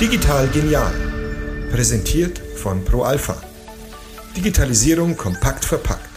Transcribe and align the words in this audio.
Digital 0.00 0.46
genial. 0.52 0.92
Präsentiert 1.72 2.38
von 2.38 2.84
ProAlpha. 2.84 3.42
Digitalisierung 4.36 5.16
kompakt 5.16 5.64
verpackt. 5.64 6.08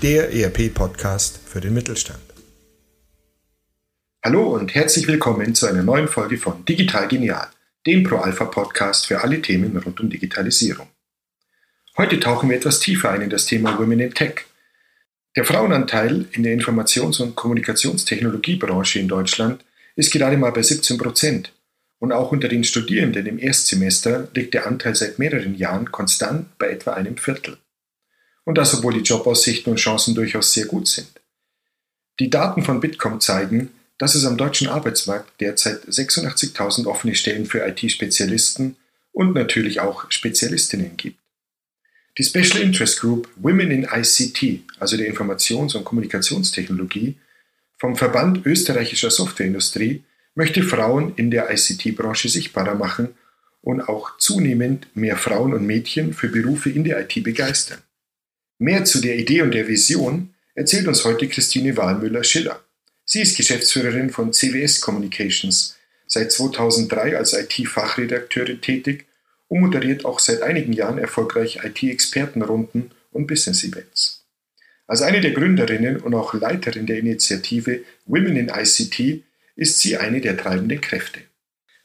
Der 0.00 0.32
ERP-Podcast 0.32 1.40
für 1.44 1.60
den 1.60 1.74
Mittelstand. 1.74 2.22
Hallo 4.24 4.54
und 4.54 4.74
herzlich 4.74 5.06
willkommen 5.06 5.54
zu 5.54 5.66
einer 5.66 5.82
neuen 5.82 6.08
Folge 6.08 6.38
von 6.38 6.64
Digital 6.64 7.06
Genial, 7.08 7.48
dem 7.86 8.02
ProAlpha-Podcast 8.02 9.06
für 9.06 9.20
alle 9.20 9.42
Themen 9.42 9.76
rund 9.76 10.00
um 10.00 10.08
Digitalisierung. 10.08 10.88
Heute 11.98 12.18
tauchen 12.18 12.48
wir 12.48 12.56
etwas 12.56 12.80
tiefer 12.80 13.10
ein 13.10 13.20
in 13.20 13.28
das 13.28 13.44
Thema 13.44 13.78
Women 13.78 14.00
in 14.00 14.14
Tech. 14.14 14.46
Der 15.36 15.44
Frauenanteil 15.44 16.24
in 16.32 16.44
der 16.44 16.54
Informations- 16.58 17.20
und 17.20 17.36
Kommunikationstechnologiebranche 17.36 18.98
in 18.98 19.08
Deutschland 19.08 19.62
ist 19.96 20.12
gerade 20.12 20.36
mal 20.36 20.52
bei 20.52 20.62
17 20.62 20.98
Prozent. 20.98 21.52
Und 21.98 22.12
auch 22.12 22.32
unter 22.32 22.48
den 22.48 22.64
Studierenden 22.64 23.26
im 23.26 23.38
Erstsemester 23.38 24.28
liegt 24.34 24.54
der 24.54 24.66
Anteil 24.66 24.94
seit 24.94 25.18
mehreren 25.18 25.54
Jahren 25.54 25.92
konstant 25.92 26.58
bei 26.58 26.68
etwa 26.68 26.94
einem 26.94 27.16
Viertel. 27.16 27.58
Und 28.44 28.58
das, 28.58 28.74
obwohl 28.74 28.94
die 28.94 29.00
Jobaussichten 29.00 29.70
und 29.70 29.78
Chancen 29.78 30.14
durchaus 30.14 30.52
sehr 30.52 30.66
gut 30.66 30.88
sind. 30.88 31.08
Die 32.18 32.28
Daten 32.28 32.62
von 32.62 32.80
Bitkom 32.80 33.20
zeigen, 33.20 33.70
dass 33.98 34.16
es 34.16 34.24
am 34.24 34.36
deutschen 34.36 34.66
Arbeitsmarkt 34.66 35.40
derzeit 35.40 35.84
86.000 35.84 36.86
offene 36.86 37.14
Stellen 37.14 37.46
für 37.46 37.64
IT-Spezialisten 37.64 38.76
und 39.12 39.34
natürlich 39.34 39.78
auch 39.78 40.10
Spezialistinnen 40.10 40.96
gibt. 40.96 41.18
Die 42.18 42.24
Special 42.24 42.60
Interest 42.60 43.00
Group 43.00 43.28
Women 43.36 43.70
in 43.70 43.84
ICT, 43.84 44.64
also 44.78 44.96
der 44.96 45.08
Informations- 45.08 45.76
und 45.76 45.84
Kommunikationstechnologie, 45.84 47.16
vom 47.82 47.96
Verband 47.96 48.46
österreichischer 48.46 49.10
Softwareindustrie, 49.10 50.04
möchte 50.36 50.62
Frauen 50.62 51.14
in 51.16 51.32
der 51.32 51.50
ICT-Branche 51.50 52.28
sichtbarer 52.28 52.76
machen 52.76 53.16
und 53.60 53.80
auch 53.80 54.16
zunehmend 54.18 54.86
mehr 54.94 55.16
Frauen 55.16 55.52
und 55.52 55.66
Mädchen 55.66 56.14
für 56.14 56.28
Berufe 56.28 56.70
in 56.70 56.84
der 56.84 57.00
IT 57.00 57.24
begeistern. 57.24 57.80
Mehr 58.58 58.84
zu 58.84 59.00
der 59.00 59.18
Idee 59.18 59.42
und 59.42 59.50
der 59.50 59.66
Vision 59.66 60.32
erzählt 60.54 60.86
uns 60.86 61.04
heute 61.04 61.26
Christine 61.26 61.76
Wahlmüller-Schiller. 61.76 62.60
Sie 63.04 63.20
ist 63.20 63.36
Geschäftsführerin 63.36 64.10
von 64.10 64.32
CWS 64.32 64.80
Communications, 64.80 65.76
seit 66.06 66.30
2003 66.30 67.16
als 67.18 67.32
IT-Fachredakteurin 67.32 68.60
tätig 68.60 69.06
und 69.48 69.60
moderiert 69.60 70.04
auch 70.04 70.20
seit 70.20 70.42
einigen 70.42 70.72
Jahren 70.72 70.98
erfolgreich 70.98 71.58
IT-Expertenrunden 71.64 72.92
und 73.10 73.26
Business-Events. 73.26 74.21
Als 74.86 75.02
eine 75.02 75.20
der 75.20 75.30
Gründerinnen 75.30 76.00
und 76.00 76.14
auch 76.14 76.34
Leiterin 76.34 76.86
der 76.86 76.98
Initiative 76.98 77.80
Women 78.06 78.36
in 78.36 78.48
ICT 78.48 79.24
ist 79.54 79.80
sie 79.80 79.96
eine 79.96 80.20
der 80.20 80.36
treibenden 80.36 80.80
Kräfte. 80.80 81.20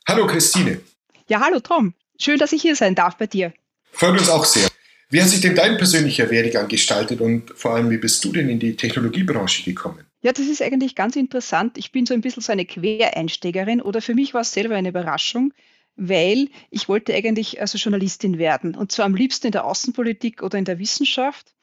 Hallo 0.07 0.25
Christine. 0.27 0.79
Ja, 1.27 1.41
hallo 1.41 1.59
Tom. 1.59 1.93
Schön, 2.19 2.39
dass 2.39 2.53
ich 2.53 2.61
hier 2.61 2.75
sein 2.75 2.95
darf 2.95 3.17
bei 3.17 3.27
dir. 3.27 3.53
Freut 3.91 4.17
uns 4.17 4.29
auch 4.29 4.45
sehr. 4.45 4.67
Wie 5.09 5.21
hat 5.21 5.29
sich 5.29 5.41
denn 5.41 5.55
dein 5.55 5.77
persönlicher 5.77 6.29
Werdegang 6.29 6.67
gestaltet 6.67 7.21
und 7.21 7.51
vor 7.55 7.75
allem, 7.75 7.89
wie 7.89 7.97
bist 7.97 8.23
du 8.25 8.31
denn 8.31 8.49
in 8.49 8.59
die 8.59 8.75
Technologiebranche 8.75 9.63
gekommen? 9.63 10.05
Ja, 10.21 10.33
das 10.33 10.47
ist 10.47 10.61
eigentlich 10.61 10.95
ganz 10.95 11.15
interessant. 11.15 11.77
Ich 11.77 11.91
bin 11.91 12.05
so 12.05 12.13
ein 12.13 12.21
bisschen 12.21 12.43
so 12.43 12.51
eine 12.51 12.65
Quereinsteigerin 12.65 13.81
oder 13.81 14.01
für 14.01 14.15
mich 14.15 14.33
war 14.33 14.41
es 14.41 14.51
selber 14.51 14.75
eine 14.75 14.89
Überraschung 14.89 15.53
weil 15.97 16.49
ich 16.69 16.87
wollte 16.87 17.13
eigentlich 17.13 17.59
also 17.59 17.77
Journalistin 17.77 18.37
werden 18.37 18.75
und 18.75 18.91
zwar 18.91 19.05
am 19.05 19.15
liebsten 19.15 19.47
in 19.47 19.51
der 19.51 19.65
Außenpolitik 19.65 20.43
oder 20.43 20.57
in 20.57 20.65
der 20.65 20.79
Wissenschaft. 20.79 21.53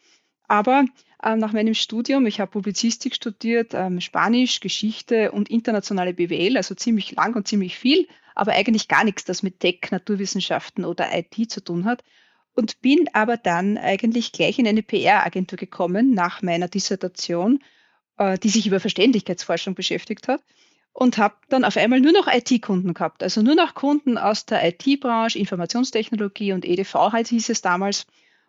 Aber 0.48 0.84
äh, 1.24 1.36
nach 1.36 1.52
meinem 1.52 1.74
Studium, 1.74 2.26
ich 2.26 2.38
habe 2.38 2.50
Publizistik 2.50 3.14
studiert, 3.14 3.72
ähm, 3.72 4.00
Spanisch, 4.00 4.60
Geschichte 4.60 5.32
und 5.32 5.50
internationale 5.50 6.12
BWL, 6.12 6.56
also 6.58 6.74
ziemlich 6.74 7.12
lang 7.12 7.34
und 7.34 7.48
ziemlich 7.48 7.78
viel, 7.78 8.06
aber 8.34 8.52
eigentlich 8.52 8.88
gar 8.88 9.04
nichts, 9.04 9.24
das 9.24 9.42
mit 9.42 9.60
Tech, 9.60 9.80
Naturwissenschaften 9.90 10.84
oder 10.84 11.08
IT 11.16 11.50
zu 11.50 11.62
tun 11.62 11.86
hat. 11.86 12.04
Und 12.56 12.80
bin 12.82 13.08
aber 13.14 13.36
dann 13.36 13.78
eigentlich 13.78 14.30
gleich 14.32 14.60
in 14.60 14.68
eine 14.68 14.82
PR-Agentur 14.82 15.58
gekommen 15.58 16.12
nach 16.12 16.40
meiner 16.42 16.68
Dissertation, 16.68 17.60
äh, 18.18 18.38
die 18.38 18.50
sich 18.50 18.66
über 18.66 18.78
Verständlichkeitsforschung 18.78 19.74
beschäftigt 19.74 20.28
hat 20.28 20.42
und 20.92 21.18
habe 21.18 21.34
dann 21.48 21.64
auf 21.64 21.76
einmal 21.76 22.00
nur 22.00 22.12
noch 22.12 22.28
IT-Kunden 22.28 22.94
gehabt. 22.94 23.22
Also 23.22 23.42
nur 23.42 23.56
noch 23.56 23.74
Kunden 23.74 24.18
aus 24.18 24.46
der 24.46 24.64
IT-Branche, 24.68 25.38
Informationstechnologie 25.38 26.52
und 26.52 26.64
EDV 26.64 27.12
halt 27.12 27.28
hieß 27.28 27.48
es 27.48 27.62
damals. 27.62 28.06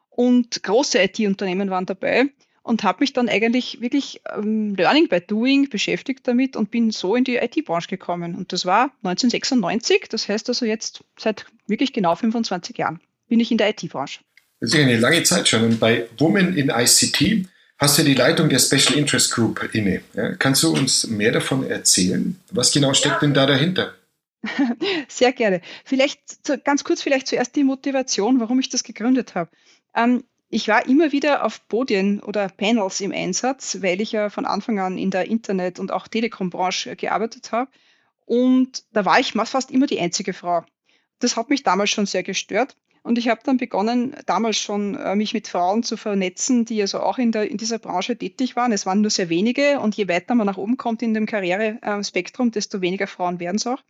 Und 0.09 0.61
große 0.61 1.01
IT-Unternehmen 1.01 1.69
waren 1.69 1.85
dabei 1.85 2.29
und 2.65 2.83
habe 2.83 2.97
mich 3.01 3.13
dann 3.13 3.29
eigentlich 3.29 3.79
wirklich 3.79 4.21
ähm, 4.35 4.73
Learning 4.75 5.07
by 5.07 5.21
Doing 5.21 5.69
beschäftigt 5.69 6.27
damit 6.27 6.55
und 6.55 6.71
bin 6.71 6.89
so 6.89 7.15
in 7.15 7.23
die 7.23 7.35
IT-Branche 7.35 7.87
gekommen. 7.87 8.33
Und 8.33 8.53
das 8.53 8.65
war 8.65 8.91
1996, 9.03 10.07
das 10.09 10.27
heißt 10.27 10.49
also 10.49 10.65
jetzt 10.65 11.03
seit 11.17 11.45
wirklich 11.67 11.93
genau 11.93 12.15
25 12.15 12.75
Jahren 12.77 12.99
bin 13.27 13.39
ich 13.39 13.51
in 13.51 13.59
der 13.59 13.69
IT-Branche. 13.69 14.21
Das 14.59 14.73
ist 14.73 14.79
eine 14.79 14.97
lange 14.97 15.21
Zeit 15.21 15.47
schon. 15.47 15.63
Und 15.63 15.79
bei 15.79 16.07
Women 16.17 16.57
in 16.57 16.69
ICT 16.69 17.47
hast 17.77 17.99
du 17.99 18.03
die 18.03 18.15
Leitung 18.15 18.49
der 18.49 18.57
Special 18.57 18.97
Interest 18.97 19.31
Group 19.31 19.69
inne. 19.73 20.01
Ja, 20.15 20.33
kannst 20.33 20.63
du 20.63 20.73
uns 20.73 21.05
mehr 21.05 21.31
davon 21.31 21.69
erzählen? 21.69 22.35
Was 22.49 22.71
genau 22.71 22.95
steckt 22.95 23.15
ja. 23.15 23.19
denn 23.19 23.35
da 23.35 23.45
dahinter? 23.45 23.93
Sehr 25.07 25.33
gerne. 25.33 25.61
Vielleicht 25.83 26.19
ganz 26.63 26.83
kurz 26.83 27.03
vielleicht 27.03 27.27
zuerst 27.27 27.55
die 27.55 27.63
Motivation, 27.63 28.39
warum 28.39 28.59
ich 28.59 28.69
das 28.69 28.83
gegründet 28.83 29.35
habe. 29.35 29.51
Ähm, 29.95 30.23
ich 30.55 30.69
war 30.69 30.85
immer 30.87 31.11
wieder 31.11 31.43
auf 31.43 31.67
Podien 31.67 32.21
oder 32.21 32.47
Panels 32.47 33.01
im 33.01 33.11
Einsatz, 33.11 33.79
weil 33.81 33.99
ich 33.99 34.13
ja 34.13 34.29
von 34.29 34.45
Anfang 34.45 34.79
an 34.79 34.97
in 34.97 35.11
der 35.11 35.25
Internet- 35.25 35.79
und 35.79 35.91
auch 35.91 36.07
Telekom-Branche 36.07 36.95
gearbeitet 36.95 37.51
habe. 37.51 37.69
Und 38.25 38.85
da 38.93 39.03
war 39.03 39.19
ich 39.19 39.33
fast 39.33 39.69
immer 39.69 39.85
die 39.85 39.99
einzige 39.99 40.31
Frau. 40.31 40.63
Das 41.19 41.35
hat 41.35 41.49
mich 41.49 41.63
damals 41.63 41.89
schon 41.89 42.05
sehr 42.05 42.23
gestört. 42.23 42.77
Und 43.03 43.17
ich 43.17 43.27
habe 43.27 43.41
dann 43.43 43.57
begonnen, 43.57 44.15
damals 44.27 44.57
schon 44.57 44.95
äh, 44.95 45.17
mich 45.17 45.33
mit 45.33 45.49
Frauen 45.49 45.83
zu 45.83 45.97
vernetzen, 45.97 46.63
die 46.63 46.79
also 46.79 47.01
auch 47.01 47.17
in, 47.17 47.33
der, 47.33 47.51
in 47.51 47.57
dieser 47.57 47.77
Branche 47.77 48.17
tätig 48.17 48.55
waren. 48.55 48.71
Es 48.71 48.85
waren 48.85 49.01
nur 49.01 49.11
sehr 49.11 49.27
wenige 49.27 49.81
und 49.81 49.95
je 49.95 50.07
weiter 50.07 50.35
man 50.35 50.47
nach 50.47 50.57
oben 50.57 50.77
kommt 50.77 51.01
in 51.01 51.13
dem 51.13 51.25
Karrierespektrum, 51.25 52.51
desto 52.51 52.79
weniger 52.79 53.07
Frauen 53.07 53.41
werden 53.41 53.57
es 53.57 53.67
auch. 53.67 53.83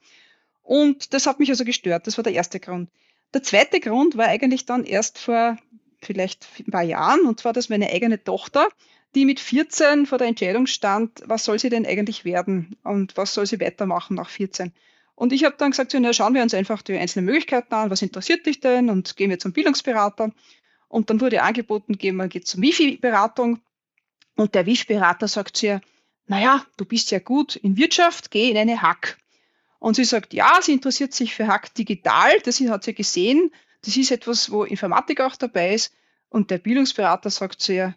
Und 0.64 1.14
das 1.14 1.28
hat 1.28 1.40
mich 1.40 1.52
also 1.52 1.64
gestört. 1.64 2.08
Das 2.08 2.18
war 2.18 2.24
der 2.24 2.34
erste 2.34 2.60
Grund. 2.60 2.90
Der 3.36 3.44
zweite 3.44 3.80
Grund 3.80 4.18
war 4.18 4.26
eigentlich 4.26 4.66
dann 4.66 4.84
erst 4.84 5.20
vor 5.20 5.60
vielleicht 6.06 6.48
ein 6.60 6.72
paar 6.72 6.84
Jahren, 6.84 7.22
und 7.22 7.40
zwar, 7.40 7.54
dass 7.54 7.70
meine 7.70 7.90
eigene 7.90 8.24
Tochter, 8.24 8.68
die 9.16 9.26
mit 9.26 9.40
14 9.40 10.06
vor 10.06 10.18
der 10.18 10.28
Entscheidung 10.28 10.68
stand, 10.68 11.24
was 11.26 11.46
soll 11.46 11.58
sie 11.60 11.70
denn 11.70 11.86
eigentlich 11.86 12.26
werden 12.26 12.76
und 12.84 13.16
was 13.18 13.34
soll 13.34 13.46
sie 13.46 13.60
weitermachen 13.60 14.16
nach 14.16 14.30
14. 14.30 14.74
Und 15.16 15.32
ich 15.32 15.46
habe 15.46 15.56
dann 15.58 15.72
gesagt, 15.72 15.96
na, 15.98 16.12
schauen 16.12 16.34
wir 16.34 16.44
uns 16.44 16.54
einfach 16.54 16.82
die 16.82 16.98
einzelnen 16.98 17.26
Möglichkeiten 17.26 17.74
an, 17.74 17.90
was 17.90 18.02
interessiert 18.02 18.46
dich 18.46 18.60
denn 18.60 18.90
und 18.90 19.16
gehen 19.16 19.30
wir 19.30 19.40
zum 19.40 19.54
Bildungsberater. 19.54 20.32
Und 20.90 21.10
dann 21.10 21.22
wurde 21.22 21.42
angeboten, 21.42 21.98
gehen 21.98 22.18
wir 22.18 22.28
geht 22.28 22.48
zur 22.48 22.62
Wifi-Beratung. 22.62 23.62
Und 24.36 24.56
der 24.56 24.66
Wifi-Berater 24.66 25.30
sagt 25.30 25.58
zu 25.58 25.68
ihr, 25.68 25.82
naja, 26.28 26.66
du 26.76 26.86
bist 26.86 27.12
ja 27.12 27.20
gut 27.20 27.56
in 27.56 27.78
Wirtschaft, 27.78 28.32
geh 28.32 28.50
in 28.50 28.58
eine 28.58 28.82
Hack. 28.82 29.18
Und 29.80 29.96
sie 29.96 30.04
sagt, 30.04 30.34
ja, 30.34 30.60
sie 30.62 30.74
interessiert 30.74 31.14
sich 31.14 31.34
für 31.34 31.48
Hack 31.48 31.74
digital, 31.76 32.32
das 32.44 32.60
hat 32.60 32.84
sie 32.84 32.94
gesehen, 32.94 33.52
das 33.86 33.98
ist 33.98 34.12
etwas, 34.12 34.52
wo 34.52 34.64
Informatik 34.64 35.22
auch 35.22 35.36
dabei 35.36 35.74
ist. 35.74 35.94
Und 36.30 36.52
der 36.52 36.58
Bildungsberater 36.58 37.30
sagt 37.30 37.62
zu 37.62 37.74
ihr, 37.74 37.96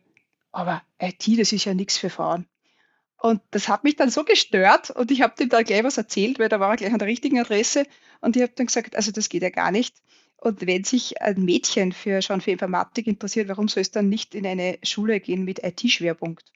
aber 0.53 0.82
IT, 1.00 1.26
das 1.38 1.53
ist 1.53 1.65
ja 1.65 1.75
nichts 1.75 1.97
für 1.97 2.10
Frauen. 2.10 2.47
Und 3.21 3.41
das 3.50 3.69
hat 3.69 3.84
mich 3.84 3.97
dann 3.97 4.10
so 4.10 4.25
gestört 4.25 4.91
und 4.91 5.10
ich 5.10 5.22
habe 5.22 5.34
dem 5.37 5.49
da 5.49 5.62
gleich 5.62 5.82
was 5.82 5.99
erzählt, 5.99 6.38
weil 6.38 6.49
da 6.49 6.60
war 6.60 6.71
er 6.71 6.76
gleich 6.76 6.93
an 6.93 7.00
der 7.00 7.09
richtigen 7.09 7.41
Adresse 7.41 7.84
und 8.21 8.37
ich 8.37 8.43
habe 8.43 8.53
dann 8.54 8.66
gesagt, 8.66 8.94
also 8.94 9.10
das 9.10 9.28
geht 9.28 9.43
ja 9.43 9.50
gar 9.50 9.72
nicht. 9.72 9.97
Und 10.37 10.65
wenn 10.65 10.84
sich 10.84 11.21
ein 11.21 11.44
Mädchen 11.44 11.93
für, 11.93 12.22
schon 12.22 12.41
für 12.41 12.53
Informatik 12.53 13.09
interessiert, 13.09 13.49
warum 13.49 13.66
soll 13.66 13.81
es 13.81 13.91
dann 13.91 14.09
nicht 14.09 14.37
in 14.37 14.47
eine 14.47 14.78
Schule 14.84 15.19
gehen 15.19 15.44
mit 15.44 15.65
IT-Schwerpunkt? 15.65 16.53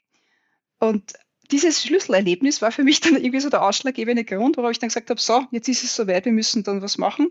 Und 0.79 1.13
dieses 1.51 1.83
Schlüsselerlebnis 1.83 2.61
war 2.61 2.71
für 2.71 2.83
mich 2.83 3.01
dann 3.01 3.15
irgendwie 3.21 3.41
so 3.41 3.49
der 3.49 3.63
ausschlaggebende 3.63 4.23
Grund, 4.23 4.55
worauf 4.55 4.71
ich 4.71 4.79
dann 4.79 4.87
gesagt 4.87 5.09
habe, 5.09 5.19
so, 5.19 5.45
jetzt 5.51 5.67
ist 5.67 5.83
es 5.83 5.93
soweit, 5.93 6.23
wir 6.23 6.31
müssen 6.31 6.63
dann 6.63 6.81
was 6.81 6.97
machen. 6.97 7.27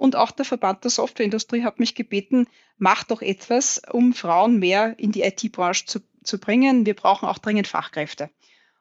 Und 0.00 0.16
auch 0.16 0.30
der 0.30 0.46
Verband 0.46 0.82
der 0.82 0.90
Softwareindustrie 0.90 1.62
hat 1.62 1.78
mich 1.78 1.94
gebeten, 1.94 2.46
mach 2.78 3.04
doch 3.04 3.20
etwas, 3.20 3.82
um 3.92 4.14
Frauen 4.14 4.58
mehr 4.58 4.98
in 4.98 5.12
die 5.12 5.20
IT-Branche 5.20 5.84
zu, 5.84 6.00
zu 6.24 6.40
bringen. 6.40 6.86
Wir 6.86 6.94
brauchen 6.94 7.28
auch 7.28 7.36
dringend 7.36 7.68
Fachkräfte. 7.68 8.30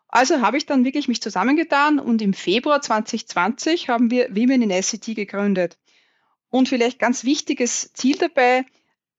Also 0.08 0.40
habe 0.40 0.56
ich 0.56 0.66
dann 0.66 0.86
wirklich 0.86 1.10
mich 1.10 1.22
zusammengetan 1.22 2.00
und 2.00 2.22
im 2.22 2.32
Februar 2.32 2.82
2020 2.82 3.90
haben 3.90 4.10
wir 4.10 4.34
Women 4.34 4.62
in 4.62 4.72
ICT 4.72 5.14
gegründet. 5.14 5.78
Und 6.50 6.70
vielleicht 6.70 7.00
ganz 7.00 7.26
wichtiges 7.26 7.92
Ziel 7.92 8.16
dabei, 8.16 8.64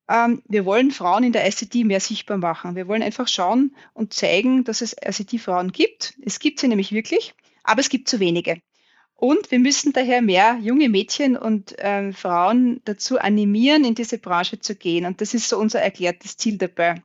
ähm, 0.08 0.40
wir 0.48 0.64
wollen 0.64 0.92
Frauen 0.92 1.22
in 1.22 1.32
der 1.32 1.46
ICT 1.46 1.84
mehr 1.84 2.00
sichtbar 2.00 2.38
machen. 2.38 2.76
Wir 2.76 2.88
wollen 2.88 3.02
einfach 3.02 3.28
schauen 3.28 3.76
und 3.92 4.14
zeigen, 4.14 4.64
dass 4.64 4.80
es 4.80 4.96
ICT-Frauen 5.04 5.70
gibt. 5.70 6.14
Es 6.22 6.38
gibt 6.38 6.60
sie 6.60 6.68
nämlich 6.68 6.92
wirklich, 6.92 7.34
aber 7.62 7.82
es 7.82 7.90
gibt 7.90 8.08
zu 8.08 8.20
wenige. 8.20 8.62
Und 9.20 9.50
wir 9.50 9.58
müssen 9.58 9.92
daher 9.92 10.22
mehr 10.22 10.58
junge 10.62 10.88
Mädchen 10.88 11.36
und 11.36 11.78
äh, 11.78 12.10
Frauen 12.14 12.80
dazu 12.86 13.18
animieren, 13.18 13.84
in 13.84 13.94
diese 13.94 14.16
Branche 14.16 14.60
zu 14.60 14.74
gehen. 14.74 15.04
Und 15.04 15.20
das 15.20 15.34
ist 15.34 15.50
so 15.50 15.58
unser 15.58 15.78
erklärtes 15.82 16.38
Ziel 16.38 16.56
dabei. 16.56 17.02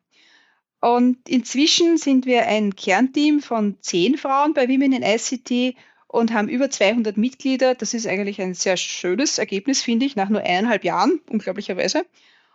Und 0.79 1.27
inzwischen 1.27 1.97
sind 1.97 2.25
wir 2.25 2.47
ein 2.47 2.73
Kernteam 2.77 3.41
von 3.41 3.75
zehn 3.81 4.17
Frauen 4.17 4.53
bei 4.53 4.69
Women 4.69 4.93
in 4.93 5.03
ICT 5.03 5.75
und 6.07 6.31
haben 6.31 6.47
über 6.47 6.69
200 6.69 7.17
Mitglieder. 7.17 7.75
Das 7.75 7.93
ist 7.93 8.07
eigentlich 8.07 8.41
ein 8.41 8.53
sehr 8.53 8.77
schönes 8.77 9.37
Ergebnis, 9.37 9.83
finde 9.83 10.05
ich, 10.05 10.15
nach 10.15 10.29
nur 10.29 10.39
eineinhalb 10.39 10.85
Jahren, 10.85 11.19
unglaublicherweise. 11.29 12.05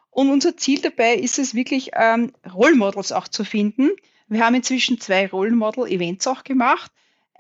Und 0.08 0.30
unser 0.30 0.56
Ziel 0.56 0.80
dabei 0.80 1.16
ist 1.16 1.38
es 1.38 1.54
wirklich, 1.54 1.90
ähm, 1.92 2.32
Role 2.50 2.76
Models 2.76 3.12
auch 3.12 3.28
zu 3.28 3.44
finden. 3.44 3.90
Wir 4.26 4.42
haben 4.42 4.54
inzwischen 4.54 4.98
zwei 5.00 5.26
Role 5.26 5.50
Model 5.50 5.86
Events 5.86 6.26
auch 6.26 6.44
gemacht. 6.44 6.90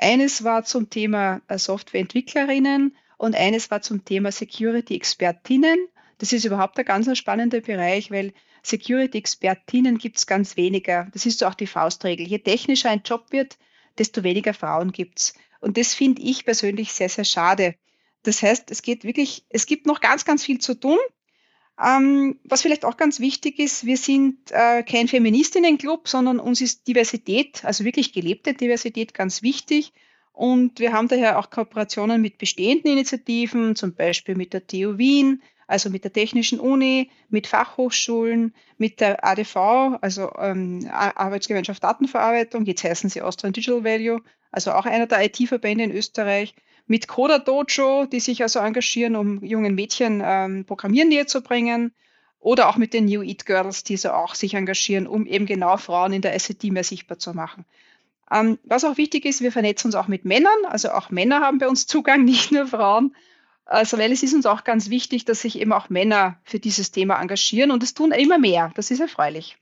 Eines 0.02 0.44
war 0.44 0.64
zum 0.64 0.88
Thema 0.88 1.42
äh, 1.46 1.58
Softwareentwicklerinnen 1.58 2.96
und 3.18 3.36
eines 3.36 3.70
war 3.70 3.82
zum 3.82 4.02
Thema 4.02 4.32
Security-Expertinnen. 4.32 5.78
Das 6.16 6.32
ist 6.32 6.46
überhaupt 6.46 6.78
ein 6.78 6.86
ganz 6.86 7.18
spannender 7.18 7.60
Bereich, 7.60 8.10
weil 8.10 8.32
Security-Expertinnen 8.62 9.98
gibt 9.98 10.16
es 10.16 10.26
ganz 10.26 10.56
weniger. 10.56 11.08
Das 11.12 11.26
ist 11.26 11.40
so 11.40 11.46
auch 11.46 11.54
die 11.54 11.66
Faustregel. 11.66 12.26
Je 12.26 12.38
technischer 12.38 12.88
ein 12.88 13.02
Job 13.04 13.26
wird, 13.30 13.58
desto 13.98 14.22
weniger 14.22 14.54
Frauen 14.54 14.92
gibt 14.92 15.20
es. 15.20 15.34
Und 15.60 15.76
das 15.76 15.92
finde 15.92 16.22
ich 16.22 16.46
persönlich 16.46 16.94
sehr, 16.94 17.10
sehr 17.10 17.24
schade. 17.24 17.74
Das 18.22 18.42
heißt, 18.42 18.70
es 18.70 18.80
geht 18.80 19.04
wirklich, 19.04 19.44
es 19.50 19.66
gibt 19.66 19.84
noch 19.84 20.00
ganz, 20.00 20.24
ganz 20.24 20.42
viel 20.42 20.60
zu 20.60 20.80
tun. 20.80 20.98
Ähm, 21.82 22.38
was 22.44 22.62
vielleicht 22.62 22.84
auch 22.84 22.96
ganz 22.96 23.20
wichtig 23.20 23.58
ist, 23.58 23.86
wir 23.86 23.96
sind 23.96 24.50
äh, 24.50 24.82
kein 24.82 25.08
Feministinnenclub, 25.08 26.08
sondern 26.08 26.38
uns 26.38 26.60
ist 26.60 26.86
Diversität, 26.86 27.64
also 27.64 27.84
wirklich 27.84 28.12
gelebte 28.12 28.52
Diversität, 28.52 29.14
ganz 29.14 29.42
wichtig. 29.42 29.92
Und 30.32 30.78
wir 30.78 30.92
haben 30.92 31.08
daher 31.08 31.38
auch 31.38 31.50
Kooperationen 31.50 32.20
mit 32.20 32.38
bestehenden 32.38 32.92
Initiativen, 32.92 33.76
zum 33.76 33.94
Beispiel 33.94 34.36
mit 34.36 34.52
der 34.52 34.66
TU 34.66 34.98
Wien, 34.98 35.42
also 35.66 35.88
mit 35.88 36.04
der 36.04 36.12
Technischen 36.12 36.60
Uni, 36.60 37.10
mit 37.28 37.46
Fachhochschulen, 37.46 38.54
mit 38.76 39.00
der 39.00 39.24
ADV, 39.24 39.56
also 40.00 40.32
ähm, 40.38 40.86
Arbeitsgemeinschaft 40.90 41.82
Datenverarbeitung, 41.82 42.64
jetzt 42.66 42.84
heißen 42.84 43.08
sie 43.08 43.22
Austrian 43.22 43.52
Digital 43.52 43.84
Value, 43.84 44.20
also 44.50 44.72
auch 44.72 44.84
einer 44.84 45.06
der 45.06 45.24
IT-Verbände 45.24 45.84
in 45.84 45.92
Österreich, 45.92 46.54
mit 46.90 47.06
Coda 47.06 47.38
Dojo, 47.38 48.06
die 48.06 48.18
sich 48.18 48.42
also 48.42 48.58
engagieren, 48.58 49.14
um 49.14 49.44
jungen 49.44 49.76
Mädchen 49.76 50.20
ähm, 50.24 50.64
Programmieren 50.64 51.08
näher 51.08 51.28
zu 51.28 51.40
bringen. 51.40 51.92
Oder 52.40 52.68
auch 52.68 52.78
mit 52.78 52.94
den 52.94 53.04
New 53.04 53.22
Eat 53.22 53.46
Girls, 53.46 53.84
die 53.84 53.96
so 53.96 54.10
auch 54.10 54.34
sich 54.34 54.54
engagieren, 54.54 55.06
um 55.06 55.24
eben 55.24 55.46
genau 55.46 55.76
Frauen 55.76 56.12
in 56.12 56.20
der 56.20 56.36
SET 56.36 56.64
mehr 56.64 56.82
sichtbar 56.82 57.20
zu 57.20 57.32
machen. 57.32 57.64
Ähm, 58.28 58.58
was 58.64 58.84
auch 58.84 58.96
wichtig 58.96 59.24
ist, 59.24 59.40
wir 59.40 59.52
vernetzen 59.52 59.88
uns 59.88 59.94
auch 59.94 60.08
mit 60.08 60.24
Männern. 60.24 60.52
Also 60.68 60.90
auch 60.90 61.10
Männer 61.10 61.40
haben 61.40 61.58
bei 61.58 61.68
uns 61.68 61.86
Zugang, 61.86 62.24
nicht 62.24 62.50
nur 62.50 62.66
Frauen. 62.66 63.14
Also, 63.66 63.96
weil 63.96 64.10
es 64.10 64.24
ist 64.24 64.34
uns 64.34 64.46
auch 64.46 64.64
ganz 64.64 64.90
wichtig, 64.90 65.24
dass 65.24 65.42
sich 65.42 65.60
eben 65.60 65.72
auch 65.72 65.90
Männer 65.90 66.38
für 66.42 66.58
dieses 66.58 66.90
Thema 66.90 67.20
engagieren 67.20 67.70
und 67.70 67.84
es 67.84 67.94
tun 67.94 68.10
immer 68.10 68.38
mehr. 68.38 68.72
Das 68.74 68.90
ist 68.90 68.98
erfreulich. 68.98 69.58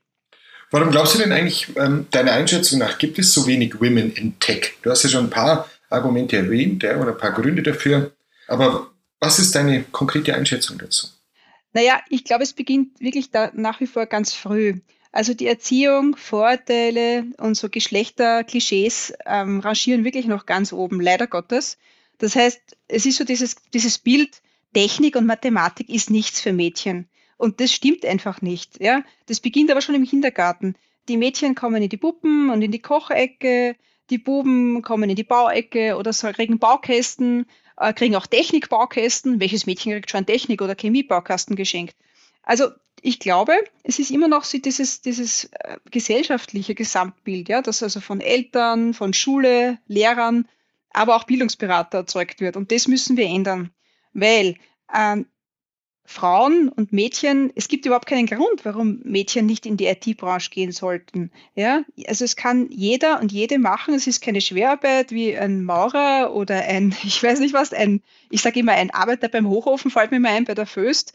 Warum 0.71 0.89
glaubst 0.89 1.13
du 1.13 1.19
denn 1.19 1.31
eigentlich, 1.31 1.67
ähm, 1.75 2.07
deiner 2.09 2.31
Einschätzung 2.31 2.79
nach, 2.79 2.97
gibt 2.97 3.19
es 3.19 3.31
so 3.31 3.45
wenig 3.45 3.79
Women 3.79 4.13
in 4.13 4.39
Tech? 4.39 4.73
Du 4.81 4.89
hast 4.89 5.03
ja 5.03 5.09
schon 5.09 5.25
ein 5.25 5.29
paar 5.29 5.69
Argumente 5.89 6.37
erwähnt 6.37 6.83
ja, 6.83 6.97
oder 6.97 7.11
ein 7.11 7.17
paar 7.17 7.31
Gründe 7.31 7.63
dafür. 7.63 8.11
Aber 8.47 8.91
was 9.19 9.39
ist 9.39 9.55
deine 9.55 9.83
konkrete 9.83 10.35
Einschätzung 10.35 10.77
dazu? 10.77 11.07
Naja, 11.73 12.01
ich 12.09 12.23
glaube, 12.23 12.43
es 12.43 12.53
beginnt 12.53 12.99
wirklich 12.99 13.31
da 13.31 13.51
nach 13.53 13.79
wie 13.79 13.87
vor 13.87 14.05
ganz 14.05 14.33
früh. 14.33 14.79
Also 15.11 15.33
die 15.33 15.47
Erziehung, 15.47 16.15
Vorteile 16.15 17.25
und 17.37 17.55
so 17.55 17.69
Geschlechterklischees 17.69 19.13
ähm, 19.25 19.59
rangieren 19.59 20.03
wirklich 20.03 20.27
noch 20.27 20.45
ganz 20.45 20.71
oben, 20.71 21.01
leider 21.01 21.27
Gottes. 21.27 21.77
Das 22.19 22.35
heißt, 22.35 22.61
es 22.87 23.05
ist 23.05 23.17
so 23.17 23.23
dieses, 23.23 23.55
dieses 23.73 23.97
Bild, 23.97 24.41
Technik 24.73 25.15
und 25.15 25.25
Mathematik 25.25 25.89
ist 25.89 26.11
nichts 26.11 26.41
für 26.41 26.53
Mädchen. 26.53 27.09
Und 27.37 27.59
das 27.59 27.71
stimmt 27.71 28.05
einfach 28.05 28.41
nicht. 28.41 28.79
Ja? 28.81 29.03
Das 29.25 29.39
beginnt 29.39 29.71
aber 29.71 29.81
schon 29.81 29.95
im 29.95 30.05
Kindergarten. 30.05 30.75
Die 31.07 31.17
Mädchen 31.17 31.55
kommen 31.55 31.81
in 31.81 31.89
die 31.89 31.97
Puppen 31.97 32.49
und 32.51 32.61
in 32.61 32.71
die 32.71 32.81
Kochecke, 32.81 33.75
die 34.09 34.17
Buben 34.17 34.81
kommen 34.81 35.09
in 35.09 35.15
die 35.15 35.23
Bauecke 35.23 35.95
oder 35.95 36.13
so, 36.13 36.31
kriegen 36.31 36.59
Baukästen, 36.59 37.45
äh, 37.77 37.93
kriegen 37.93 38.15
auch 38.15 38.27
Technikbaukästen. 38.27 39.39
Welches 39.39 39.65
Mädchen 39.65 39.93
kriegt 39.93 40.11
schon 40.11 40.25
Technik- 40.25 40.61
oder 40.61 40.75
Chemiebaukasten 40.75 41.55
geschenkt? 41.55 41.95
Also 42.43 42.69
ich 43.01 43.19
glaube, 43.19 43.53
es 43.83 43.99
ist 43.99 44.11
immer 44.11 44.27
noch 44.27 44.43
so 44.43 44.57
dieses, 44.57 45.01
dieses 45.01 45.45
äh, 45.45 45.77
gesellschaftliche 45.91 46.75
Gesamtbild, 46.75 47.49
ja, 47.49 47.61
das 47.61 47.83
also 47.83 47.99
von 48.01 48.21
Eltern, 48.21 48.93
von 48.93 49.13
Schule, 49.13 49.79
Lehrern, 49.87 50.47
aber 50.91 51.15
auch 51.15 51.23
Bildungsberater 51.23 51.99
erzeugt 51.99 52.41
wird. 52.41 52.57
Und 52.57 52.71
das 52.71 52.87
müssen 52.87 53.15
wir 53.15 53.25
ändern, 53.25 53.71
weil 54.13 54.55
ähm, 54.93 55.27
Frauen 56.11 56.69
und 56.69 56.91
Mädchen, 56.91 57.51
es 57.53 57.67
gibt 57.67 57.85
überhaupt 57.85 58.07
keinen 58.07 58.25
Grund, 58.25 58.65
warum 58.65 58.99
Mädchen 59.03 59.45
nicht 59.45 59.67
in 59.67 59.77
die 59.77 59.85
IT-Branche 59.85 60.49
gehen 60.49 60.71
sollten. 60.71 61.29
Ja, 61.53 61.83
also 62.07 62.25
es 62.25 62.35
kann 62.35 62.67
jeder 62.71 63.21
und 63.21 63.31
jede 63.31 63.59
machen. 63.59 63.93
Es 63.93 64.07
ist 64.07 64.19
keine 64.19 64.41
Schwerarbeit 64.41 65.11
wie 65.11 65.37
ein 65.37 65.63
Maurer 65.63 66.33
oder 66.33 66.63
ein, 66.63 66.95
ich 67.03 67.21
weiß 67.21 67.39
nicht 67.39 67.53
was, 67.53 67.73
ein, 67.73 68.01
ich 68.31 68.41
sage 68.41 68.59
immer, 68.59 68.71
ein 68.71 68.89
Arbeiter 68.89 69.27
beim 69.27 69.47
Hochofen 69.47 69.91
fällt 69.91 70.09
mir 70.09 70.19
mal 70.19 70.31
ein 70.31 70.45
bei 70.45 70.55
der 70.55 70.65
Föst, 70.65 71.13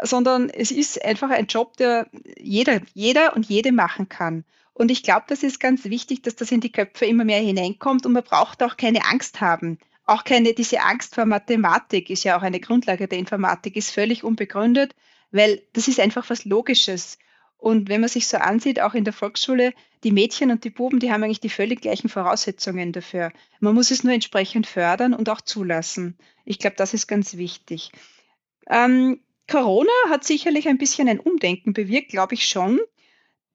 sondern 0.00 0.50
es 0.50 0.70
ist 0.70 1.04
einfach 1.04 1.30
ein 1.30 1.46
Job, 1.46 1.76
der 1.76 2.06
jeder, 2.38 2.80
jeder 2.94 3.34
und 3.34 3.44
jede 3.46 3.72
machen 3.72 4.08
kann. 4.08 4.44
Und 4.72 4.92
ich 4.92 5.02
glaube, 5.02 5.24
das 5.26 5.42
ist 5.42 5.58
ganz 5.58 5.84
wichtig, 5.86 6.22
dass 6.22 6.36
das 6.36 6.52
in 6.52 6.60
die 6.60 6.70
Köpfe 6.70 7.06
immer 7.06 7.24
mehr 7.24 7.40
hineinkommt 7.40 8.06
und 8.06 8.12
man 8.12 8.22
braucht 8.22 8.62
auch 8.62 8.76
keine 8.76 9.04
Angst 9.04 9.40
haben 9.40 9.80
auch 10.08 10.24
keine, 10.24 10.54
diese 10.54 10.80
Angst 10.80 11.14
vor 11.14 11.26
Mathematik 11.26 12.08
ist 12.08 12.24
ja 12.24 12.38
auch 12.38 12.42
eine 12.42 12.60
Grundlage 12.60 13.08
der 13.08 13.18
Informatik, 13.18 13.76
ist 13.76 13.90
völlig 13.90 14.24
unbegründet, 14.24 14.94
weil 15.30 15.62
das 15.74 15.86
ist 15.86 16.00
einfach 16.00 16.28
was 16.30 16.44
Logisches. 16.46 17.18
Und 17.58 17.88
wenn 17.88 18.00
man 18.00 18.08
sich 18.08 18.26
so 18.26 18.38
ansieht, 18.38 18.80
auch 18.80 18.94
in 18.94 19.04
der 19.04 19.12
Volksschule, 19.12 19.74
die 20.04 20.12
Mädchen 20.12 20.50
und 20.50 20.64
die 20.64 20.70
Buben, 20.70 21.00
die 21.00 21.12
haben 21.12 21.24
eigentlich 21.24 21.40
die 21.40 21.50
völlig 21.50 21.82
gleichen 21.82 22.08
Voraussetzungen 22.08 22.92
dafür. 22.92 23.32
Man 23.60 23.74
muss 23.74 23.90
es 23.90 24.04
nur 24.04 24.14
entsprechend 24.14 24.66
fördern 24.66 25.12
und 25.12 25.28
auch 25.28 25.40
zulassen. 25.40 26.16
Ich 26.44 26.58
glaube, 26.58 26.76
das 26.76 26.94
ist 26.94 27.06
ganz 27.08 27.36
wichtig. 27.36 27.90
Ähm, 28.70 29.20
Corona 29.46 29.90
hat 30.08 30.24
sicherlich 30.24 30.68
ein 30.68 30.78
bisschen 30.78 31.08
ein 31.08 31.20
Umdenken 31.20 31.74
bewirkt, 31.74 32.10
glaube 32.10 32.34
ich 32.34 32.48
schon. 32.48 32.80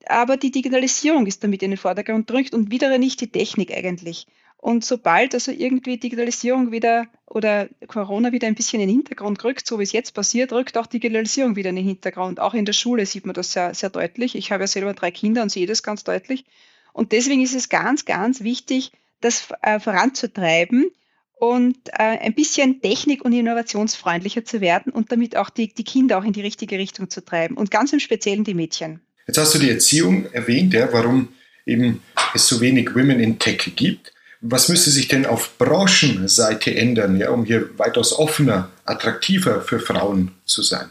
Aber 0.06 0.38
die 0.38 0.52
Digitalisierung 0.52 1.26
ist 1.26 1.44
damit 1.44 1.64
in 1.64 1.72
den 1.72 1.78
Vordergrund 1.78 2.30
drückt 2.30 2.54
und 2.54 2.70
wieder 2.70 2.96
nicht 2.98 3.22
die 3.22 3.32
Technik 3.32 3.72
eigentlich. 3.72 4.28
Und 4.64 4.86
sobald 4.86 5.34
also 5.34 5.52
irgendwie 5.52 5.98
Digitalisierung 5.98 6.72
wieder 6.72 7.08
oder 7.26 7.68
Corona 7.86 8.32
wieder 8.32 8.48
ein 8.48 8.56
bisschen 8.56 8.80
in 8.80 8.88
den 8.88 8.96
Hintergrund 8.96 9.44
rückt, 9.44 9.68
so 9.68 9.78
wie 9.78 9.84
es 9.84 9.92
jetzt 9.92 10.14
passiert, 10.14 10.54
rückt 10.54 10.78
auch 10.78 10.88
Digitalisierung 10.88 11.58
wieder 11.58 11.72
in 11.72 11.76
den 11.76 11.84
Hintergrund. 11.84 12.40
Auch 12.40 12.54
in 12.54 12.64
der 12.64 12.72
Schule 12.72 13.06
sieht 13.06 13.26
man 13.26 13.34
das 13.34 13.52
sehr, 13.52 13.74
sehr 13.74 13.90
deutlich. 13.90 14.36
Ich 14.36 14.54
habe 14.54 14.64
ja 14.64 14.68
selber 14.68 14.94
drei 14.94 15.12
Kinder 15.12 15.44
und 15.44 15.52
sehe 15.52 15.68
das 15.68 15.84
ganz 15.84 16.06
deutlich. 16.06 16.46
Und 16.94 17.12
deswegen 17.12 17.42
ist 17.42 17.54
es 17.54 17.68
ganz, 17.68 18.06
ganz 18.06 18.42
wichtig, 18.42 18.94
das 19.20 19.50
äh, 19.64 19.82
voranzutreiben 19.82 20.90
und 21.34 21.76
äh, 21.90 22.20
ein 22.22 22.34
bisschen 22.34 22.80
technik- 22.80 23.26
und 23.26 23.34
innovationsfreundlicher 23.34 24.46
zu 24.46 24.62
werden 24.62 24.94
und 24.94 25.12
damit 25.12 25.36
auch 25.36 25.50
die, 25.50 25.74
die 25.74 25.84
Kinder 25.84 26.18
auch 26.18 26.24
in 26.24 26.32
die 26.32 26.40
richtige 26.40 26.78
Richtung 26.78 27.10
zu 27.10 27.20
treiben 27.26 27.58
und 27.58 27.70
ganz 27.70 27.92
im 27.92 28.00
Speziellen 28.00 28.46
die 28.46 28.54
Mädchen. 28.54 29.02
Jetzt 29.28 29.40
hast 29.40 29.56
du 29.56 29.60
die 29.60 29.72
Erziehung 29.72 30.32
erwähnt, 30.32 30.74
ja, 30.74 30.88
warum 30.94 31.28
eben 31.66 32.02
es 32.34 32.48
so 32.48 32.62
wenig 32.62 32.96
Women 32.96 33.20
in 33.20 33.40
Tech 33.40 33.74
gibt. 33.76 34.14
Was 34.46 34.68
müsste 34.68 34.90
sich 34.90 35.08
denn 35.08 35.26
auf 35.26 35.58
Branchenseite 35.58 36.76
ändern, 36.76 37.16
ja, 37.18 37.30
um 37.30 37.46
hier 37.46 37.80
weitaus 37.80 38.12
offener, 38.12 38.70
attraktiver 38.84 39.62
für 39.62 39.80
Frauen 39.80 40.32
zu 40.44 40.62
sein? 40.62 40.90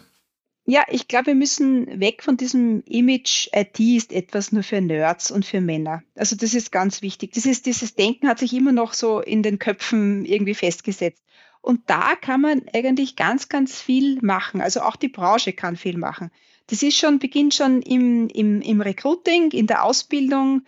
Ja, 0.65 0.85
ich 0.89 1.07
glaube, 1.07 1.27
wir 1.27 1.35
müssen 1.35 2.01
weg 2.01 2.23
von 2.23 2.39
diesem 2.39 2.83
Image, 2.87 3.49
IT 3.53 3.79
ist 3.79 4.11
etwas 4.11 4.53
nur 4.53 4.63
für 4.63 4.81
Nerds 4.81 5.31
und 5.31 5.45
für 5.45 5.61
Männer. 5.61 6.03
Also 6.15 6.35
das 6.35 6.55
ist 6.55 6.73
ganz 6.73 7.03
wichtig. 7.03 7.33
Dieses, 7.33 7.61
dieses 7.61 7.95
Denken 7.95 8.27
hat 8.27 8.39
sich 8.39 8.55
immer 8.55 8.73
noch 8.73 8.95
so 8.95 9.21
in 9.21 9.43
den 9.43 9.59
Köpfen 9.59 10.25
irgendwie 10.25 10.55
festgesetzt. 10.55 11.23
Und 11.61 11.81
da 11.89 12.15
kann 12.19 12.41
man 12.41 12.63
eigentlich 12.73 13.17
ganz, 13.17 13.51
ganz 13.51 13.79
viel 13.79 14.19
machen. 14.23 14.63
Also 14.63 14.81
auch 14.81 14.97
die 14.97 15.09
Branche 15.09 15.53
kann 15.53 15.77
viel 15.77 15.99
machen. 15.99 16.31
Das 16.69 16.83
ist 16.83 16.97
schon, 16.97 17.19
beginnt 17.19 17.53
schon 17.53 17.83
im, 17.83 18.29
im, 18.29 18.63
im 18.63 18.81
Recruiting, 18.81 19.51
in 19.51 19.67
der 19.67 19.85
Ausbildung, 19.85 20.63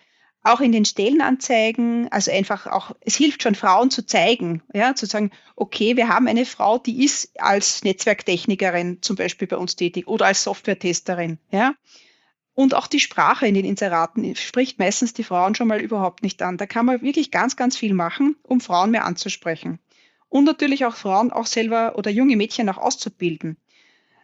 auch 0.45 0.61
in 0.61 0.73
den 0.73 0.85
Stellenanzeigen, 0.85 2.09
also 2.13 2.31
einfach 2.31 2.67
auch, 2.67 2.95
es 3.01 3.17
hilft 3.17 3.43
schon 3.43 3.55
Frauen 3.55 3.91
zu 3.91 4.05
zeigen, 4.05 4.63
ja, 4.73 4.95
zu 4.95 5.07
sagen, 5.07 5.31
okay, 5.57 5.97
wir 5.97 6.09
haben 6.09 6.29
eine 6.29 6.45
Frau, 6.45 6.79
die 6.79 7.03
ist 7.03 7.41
als 7.41 7.83
Netzwerktechnikerin 7.83 9.01
zum 9.01 9.17
Beispiel 9.17 9.49
bei 9.49 9.57
uns 9.57 9.75
tätig 9.75 10.07
oder 10.07 10.27
als 10.27 10.45
Softwaretesterin, 10.45 11.39
ja. 11.51 11.75
Und 12.53 12.75
auch 12.75 12.87
die 12.87 13.01
Sprache 13.01 13.49
in 13.49 13.55
den 13.55 13.65
Inseraten 13.65 14.37
spricht 14.37 14.79
meistens 14.79 15.13
die 15.13 15.25
Frauen 15.25 15.57
schon 15.57 15.67
mal 15.67 15.81
überhaupt 15.81 16.23
nicht 16.23 16.41
an. 16.41 16.57
Da 16.57 16.67
kann 16.67 16.87
man 16.87 17.03
wirklich 17.03 17.33
ganz, 17.33 17.57
ganz 17.57 17.77
viel 17.77 17.95
machen, 17.95 18.37
um 18.45 18.61
Frauen 18.61 18.93
mehr 18.93 19.07
anzusprechen. 19.07 19.81
Und 20.29 20.45
natürlich 20.45 20.85
auch 20.85 20.95
Frauen 20.95 21.33
auch 21.33 21.47
selber 21.47 21.97
oder 21.97 22.13
junge 22.13 22.37
Mädchen 22.37 22.69
auch 22.69 22.79
auszubilden. 22.79 23.57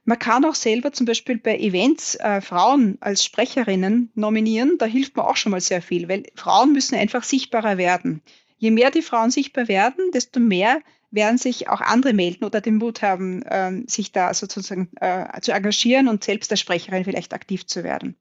Man 0.05 0.19
kann 0.19 0.45
auch 0.45 0.55
selber 0.55 0.93
zum 0.93 1.07
Beispiel 1.07 1.39
bei 1.39 1.59
Events 1.59 2.15
äh, 2.17 2.41
Frauen 2.41 2.97
als 3.01 3.25
Sprecherinnen 3.25 4.11
nominieren. 4.15 4.77
Da 4.79 4.87
hilft 4.87 5.17
man 5.17 5.27
auch 5.27 5.37
schon 5.37 5.53
mal 5.53 5.61
sehr 5.61 5.83
viel, 5.83 6.09
weil 6.09 6.25
Frauen 6.35 6.73
müssen 6.73 6.97
einfach 6.97 7.23
sichtbarer 7.23 7.77
werden. 7.79 8.23
Je 8.57 8.71
mehr 8.71 8.91
die 8.91 9.03
Frauen 9.03 9.31
sichtbar 9.31 9.69
werden, 9.69 10.11
desto 10.13 10.41
mehr 10.41 10.81
werden 11.11 11.39
sich 11.39 11.69
auch 11.69 11.81
andere 11.81 12.13
melden 12.13 12.45
oder 12.45 12.61
den 12.61 12.77
Mut 12.77 13.03
haben, 13.03 13.43
äh, 13.43 13.83
sich 13.87 14.13
da 14.13 14.33
sozusagen 14.33 14.91
äh, 15.01 15.41
zu 15.41 15.53
engagieren 15.53 16.09
und 16.09 16.25
selbst 16.25 16.51
als 16.51 16.61
Sprecherin 16.61 17.05
vielleicht 17.05 17.35
aktiv 17.35 17.67
zu 17.67 17.85
werden. 17.85 18.17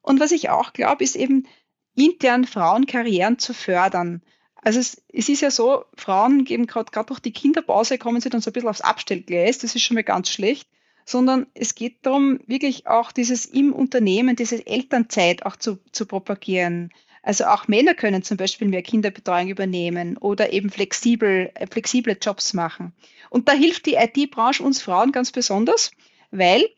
Und 0.00 0.20
was 0.20 0.32
ich 0.32 0.50
auch 0.50 0.72
glaube, 0.72 1.04
ist 1.04 1.16
eben 1.16 1.46
intern 1.94 2.46
Frauenkarrieren 2.46 3.38
zu 3.38 3.54
fördern. 3.54 4.22
Also 4.56 4.78
es, 4.78 5.02
es 5.12 5.28
ist 5.28 5.40
ja 5.40 5.50
so, 5.50 5.84
Frauen 5.96 6.44
geben 6.44 6.66
gerade 6.66 7.04
durch 7.06 7.20
die 7.20 7.32
Kinderpause, 7.32 7.98
kommen 7.98 8.20
sie 8.20 8.30
dann 8.30 8.40
so 8.40 8.50
ein 8.50 8.52
bisschen 8.52 8.68
aufs 8.68 8.80
Abstellgleis, 8.80 9.58
das 9.58 9.74
ist 9.74 9.82
schon 9.82 9.96
mal 9.96 10.04
ganz 10.04 10.30
schlecht, 10.30 10.68
sondern 11.04 11.46
es 11.54 11.74
geht 11.74 12.04
darum, 12.06 12.40
wirklich 12.46 12.86
auch 12.86 13.12
dieses 13.12 13.46
im 13.46 13.72
Unternehmen, 13.72 14.36
diese 14.36 14.66
Elternzeit 14.66 15.44
auch 15.44 15.56
zu, 15.56 15.78
zu 15.92 16.06
propagieren. 16.06 16.90
Also 17.22 17.44
auch 17.44 17.68
Männer 17.68 17.94
können 17.94 18.22
zum 18.22 18.36
Beispiel 18.36 18.68
mehr 18.68 18.82
Kinderbetreuung 18.82 19.48
übernehmen 19.48 20.16
oder 20.16 20.52
eben 20.52 20.70
flexibel, 20.70 21.50
äh, 21.54 21.66
flexible 21.66 22.16
Jobs 22.20 22.52
machen. 22.52 22.92
Und 23.30 23.48
da 23.48 23.52
hilft 23.52 23.86
die 23.86 23.94
IT-Branche 23.94 24.62
uns 24.62 24.82
Frauen 24.82 25.12
ganz 25.12 25.30
besonders, 25.30 25.92
weil 26.30 26.68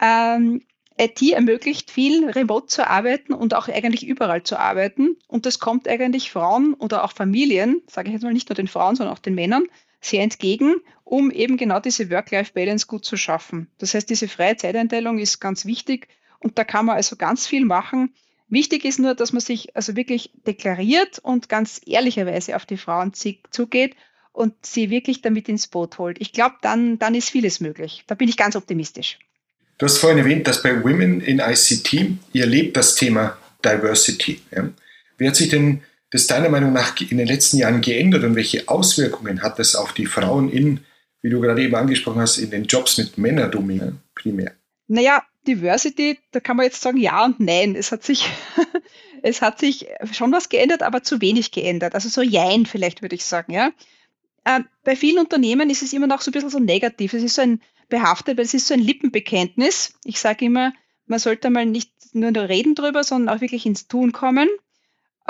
ähm, 0.00 0.62
IT 0.98 1.22
ermöglicht 1.22 1.90
viel 1.90 2.28
remote 2.30 2.66
zu 2.66 2.86
arbeiten 2.86 3.32
und 3.32 3.54
auch 3.54 3.68
eigentlich 3.68 4.06
überall 4.06 4.42
zu 4.42 4.58
arbeiten. 4.58 5.16
Und 5.28 5.46
das 5.46 5.58
kommt 5.58 5.88
eigentlich 5.88 6.30
Frauen 6.30 6.74
oder 6.74 7.04
auch 7.04 7.12
Familien, 7.12 7.82
sage 7.86 8.08
ich 8.08 8.14
jetzt 8.14 8.22
mal 8.22 8.32
nicht 8.32 8.48
nur 8.48 8.56
den 8.56 8.68
Frauen, 8.68 8.96
sondern 8.96 9.14
auch 9.14 9.20
den 9.20 9.34
Männern, 9.34 9.64
sehr 10.00 10.22
entgegen, 10.22 10.76
um 11.04 11.30
eben 11.30 11.56
genau 11.56 11.80
diese 11.80 12.10
Work-Life-Balance 12.10 12.86
gut 12.86 13.04
zu 13.04 13.16
schaffen. 13.16 13.68
Das 13.78 13.94
heißt, 13.94 14.08
diese 14.08 14.28
freie 14.28 14.56
Zeiteinteilung 14.56 15.18
ist 15.18 15.40
ganz 15.40 15.66
wichtig 15.66 16.08
und 16.38 16.58
da 16.58 16.64
kann 16.64 16.86
man 16.86 16.96
also 16.96 17.16
ganz 17.16 17.46
viel 17.46 17.64
machen. 17.64 18.14
Wichtig 18.48 18.84
ist 18.84 18.98
nur, 18.98 19.14
dass 19.14 19.32
man 19.32 19.40
sich 19.40 19.76
also 19.76 19.94
wirklich 19.94 20.32
deklariert 20.46 21.18
und 21.20 21.48
ganz 21.48 21.80
ehrlicherweise 21.86 22.56
auf 22.56 22.66
die 22.66 22.76
Frauen 22.76 23.12
zugeht 23.12 23.94
und 24.32 24.54
sie 24.64 24.90
wirklich 24.90 25.22
damit 25.22 25.48
ins 25.48 25.66
Boot 25.66 25.98
holt. 25.98 26.20
Ich 26.20 26.32
glaube, 26.32 26.56
dann, 26.62 26.98
dann 26.98 27.14
ist 27.14 27.30
vieles 27.30 27.60
möglich. 27.60 28.04
Da 28.06 28.14
bin 28.14 28.28
ich 28.28 28.36
ganz 28.36 28.56
optimistisch. 28.56 29.18
Du 29.78 29.86
hast 29.86 29.98
vorhin 29.98 30.18
erwähnt, 30.18 30.46
dass 30.46 30.62
bei 30.62 30.82
Women 30.82 31.20
in 31.20 31.38
ICT, 31.38 32.18
ihr 32.32 32.46
lebt 32.46 32.76
das 32.76 32.96
Thema 32.96 33.38
Diversity. 33.64 34.40
Ja? 34.50 34.68
Wie 35.16 35.28
hat 35.28 35.36
sich 35.36 35.48
denn 35.48 35.82
das 36.10 36.26
deiner 36.26 36.48
Meinung 36.48 36.72
nach 36.72 37.00
in 37.00 37.18
den 37.18 37.26
letzten 37.26 37.58
Jahren 37.58 37.80
geändert 37.80 38.24
und 38.24 38.34
welche 38.34 38.68
Auswirkungen 38.68 39.42
hat 39.42 39.58
das 39.58 39.76
auf 39.76 39.92
die 39.92 40.06
Frauen 40.06 40.50
in, 40.50 40.80
wie 41.22 41.30
du 41.30 41.40
gerade 41.40 41.62
eben 41.62 41.74
angesprochen 41.74 42.20
hast, 42.20 42.38
in 42.38 42.50
den 42.50 42.64
Jobs 42.64 42.98
mit 42.98 43.16
Männerdomänen 43.16 44.00
primär? 44.14 44.52
Naja, 44.88 45.22
Diversity, 45.46 46.18
da 46.32 46.40
kann 46.40 46.56
man 46.56 46.64
jetzt 46.64 46.80
sagen 46.80 46.98
ja 46.98 47.24
und 47.24 47.40
nein. 47.40 47.76
Es 47.76 47.92
hat 47.92 48.02
sich, 48.02 48.28
es 49.22 49.40
hat 49.40 49.58
sich 49.60 49.86
schon 50.12 50.32
was 50.32 50.48
geändert, 50.48 50.82
aber 50.82 51.02
zu 51.02 51.20
wenig 51.20 51.52
geändert. 51.52 51.94
Also 51.94 52.08
so 52.08 52.22
Jein 52.22 52.66
vielleicht 52.66 53.02
würde 53.02 53.14
ich 53.14 53.24
sagen, 53.24 53.52
ja. 53.52 53.70
Äh, 54.44 54.60
bei 54.84 54.96
vielen 54.96 55.18
Unternehmen 55.18 55.70
ist 55.70 55.82
es 55.82 55.92
immer 55.92 56.06
noch 56.06 56.22
so 56.22 56.30
ein 56.30 56.32
bisschen 56.32 56.50
so 56.50 56.58
negativ. 56.58 57.12
Es 57.12 57.22
ist 57.22 57.36
so 57.36 57.42
ein 57.42 57.60
behaftet, 57.88 58.38
weil 58.38 58.44
es 58.44 58.54
ist 58.54 58.68
so 58.68 58.74
ein 58.74 58.80
Lippenbekenntnis. 58.80 59.94
Ich 60.04 60.20
sage 60.20 60.46
immer, 60.46 60.72
man 61.06 61.18
sollte 61.18 61.50
mal 61.50 61.66
nicht 61.66 61.92
nur 62.12 62.32
reden 62.34 62.74
drüber, 62.74 63.04
sondern 63.04 63.36
auch 63.36 63.40
wirklich 63.40 63.66
ins 63.66 63.88
Tun 63.88 64.12
kommen. 64.12 64.48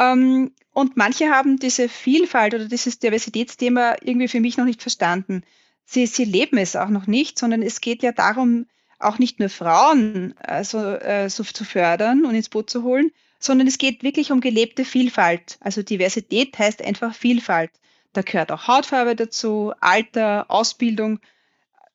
Ähm, 0.00 0.52
und 0.72 0.96
manche 0.96 1.30
haben 1.30 1.58
diese 1.58 1.88
Vielfalt 1.88 2.54
oder 2.54 2.64
dieses 2.64 2.98
Diversitätsthema 2.98 3.96
irgendwie 4.00 4.28
für 4.28 4.40
mich 4.40 4.56
noch 4.56 4.64
nicht 4.64 4.80
verstanden. 4.80 5.42
Sie, 5.84 6.06
sie 6.06 6.24
leben 6.24 6.56
es 6.56 6.74
auch 6.76 6.88
noch 6.88 7.06
nicht, 7.06 7.38
sondern 7.38 7.62
es 7.62 7.80
geht 7.80 8.02
ja 8.02 8.12
darum, 8.12 8.66
auch 8.98 9.18
nicht 9.18 9.40
nur 9.40 9.48
Frauen 9.48 10.34
also, 10.38 10.78
äh, 10.78 11.28
so 11.28 11.42
zu 11.42 11.64
fördern 11.64 12.24
und 12.24 12.34
ins 12.34 12.48
Boot 12.48 12.70
zu 12.70 12.82
holen, 12.82 13.10
sondern 13.38 13.66
es 13.66 13.78
geht 13.78 14.02
wirklich 14.02 14.30
um 14.30 14.40
gelebte 14.40 14.84
Vielfalt. 14.84 15.58
Also 15.60 15.82
Diversität 15.82 16.58
heißt 16.58 16.82
einfach 16.82 17.14
Vielfalt. 17.14 17.70
Da 18.12 18.22
gehört 18.22 18.52
auch 18.52 18.68
Hautfarbe 18.68 19.16
dazu, 19.16 19.72
Alter, 19.80 20.46
Ausbildung. 20.48 21.20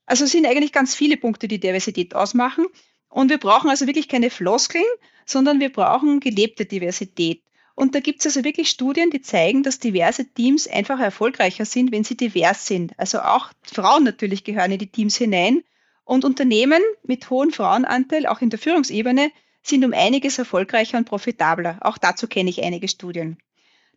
Also 0.05 0.25
es 0.25 0.31
sind 0.31 0.45
eigentlich 0.45 0.71
ganz 0.71 0.95
viele 0.95 1.17
Punkte, 1.17 1.47
die 1.47 1.59
Diversität 1.59 2.15
ausmachen. 2.15 2.65
Und 3.09 3.29
wir 3.29 3.37
brauchen 3.37 3.69
also 3.69 3.87
wirklich 3.87 4.09
keine 4.09 4.29
Floskeln, 4.29 4.85
sondern 5.25 5.59
wir 5.59 5.71
brauchen 5.71 6.19
gelebte 6.19 6.65
Diversität. 6.65 7.41
Und 7.75 7.93
da 7.93 7.99
gibt 7.99 8.21
es 8.21 8.25
also 8.25 8.45
wirklich 8.45 8.69
Studien, 8.69 9.11
die 9.11 9.21
zeigen, 9.21 9.61
dass 9.61 9.79
diverse 9.79 10.25
Teams 10.25 10.67
einfach 10.67 10.99
erfolgreicher 10.99 11.65
sind, 11.65 11.91
wenn 11.91 12.05
sie 12.05 12.15
divers 12.15 12.65
sind. 12.65 12.97
Also 12.97 13.19
auch 13.19 13.51
Frauen 13.63 14.05
natürlich 14.05 14.45
gehören 14.45 14.71
in 14.71 14.79
die 14.79 14.87
Teams 14.87 15.17
hinein. 15.17 15.61
Und 16.05 16.23
Unternehmen 16.23 16.81
mit 17.03 17.29
hohem 17.29 17.51
Frauenanteil, 17.51 18.27
auch 18.27 18.41
in 18.41 18.49
der 18.49 18.59
Führungsebene, 18.59 19.31
sind 19.61 19.83
um 19.83 19.93
einiges 19.93 20.37
erfolgreicher 20.37 20.97
und 20.97 21.05
profitabler. 21.05 21.79
Auch 21.81 21.97
dazu 21.97 22.27
kenne 22.27 22.49
ich 22.49 22.63
einige 22.63 22.87
Studien. 22.87 23.37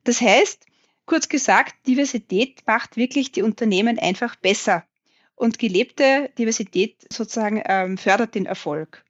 Das 0.05 0.21
heißt, 0.21 0.67
kurz 1.07 1.29
gesagt, 1.29 1.75
Diversität 1.87 2.67
macht 2.67 2.97
wirklich 2.97 3.31
die 3.31 3.43
Unternehmen 3.43 3.99
einfach 3.99 4.37
besser 4.37 4.85
und 5.37 5.59
gelebte 5.59 6.31
Diversität 6.39 6.97
sozusagen 7.13 7.63
ähm, 7.65 7.99
fördert 7.99 8.35
den 8.35 8.47
Erfolg. 8.47 9.05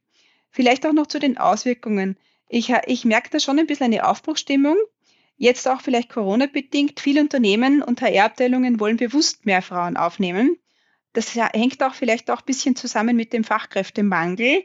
Vielleicht 0.50 0.86
auch 0.86 0.92
noch 0.92 1.06
zu 1.06 1.18
den 1.18 1.38
Auswirkungen. 1.38 2.16
Ich, 2.48 2.72
ich 2.86 3.04
merke 3.04 3.30
da 3.30 3.40
schon 3.40 3.58
ein 3.58 3.66
bisschen 3.66 3.86
eine 3.86 4.06
Aufbruchstimmung. 4.06 4.76
Jetzt 5.36 5.68
auch 5.68 5.80
vielleicht 5.80 6.08
Corona-bedingt. 6.08 7.00
Viele 7.00 7.20
Unternehmen 7.20 7.82
und 7.82 8.00
HR-Abteilungen 8.00 8.80
wollen 8.80 8.96
bewusst 8.96 9.46
mehr 9.46 9.62
Frauen 9.62 9.96
aufnehmen. 9.96 10.58
Das 11.12 11.34
hängt 11.34 11.82
auch 11.82 11.94
vielleicht 11.94 12.30
auch 12.30 12.40
ein 12.40 12.46
bisschen 12.46 12.76
zusammen 12.76 13.16
mit 13.16 13.32
dem 13.32 13.44
Fachkräftemangel 13.44 14.64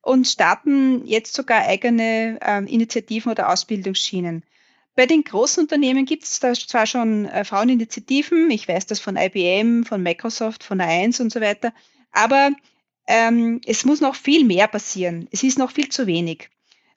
und 0.00 0.26
starten 0.26 1.06
jetzt 1.06 1.34
sogar 1.34 1.66
eigene 1.66 2.38
äh, 2.40 2.64
Initiativen 2.64 3.32
oder 3.32 3.50
Ausbildungsschienen. 3.50 4.44
Bei 4.94 5.06
den 5.06 5.22
großen 5.22 5.62
Unternehmen 5.62 6.06
gibt 6.06 6.24
es 6.24 6.40
da 6.40 6.54
zwar 6.54 6.86
schon 6.86 7.26
äh, 7.26 7.44
Fraueninitiativen, 7.44 8.50
ich 8.50 8.66
weiß 8.66 8.86
das 8.86 9.00
von 9.00 9.16
IBM, 9.16 9.84
von 9.84 10.02
Microsoft, 10.02 10.64
von 10.64 10.80
A1 10.80 11.20
und 11.20 11.30
so 11.30 11.40
weiter, 11.40 11.72
aber 12.10 12.50
ähm, 13.06 13.60
es 13.64 13.84
muss 13.84 14.00
noch 14.00 14.14
viel 14.14 14.44
mehr 14.44 14.66
passieren. 14.66 15.28
Es 15.30 15.42
ist 15.42 15.58
noch 15.58 15.70
viel 15.70 15.88
zu 15.88 16.06
wenig. 16.06 16.50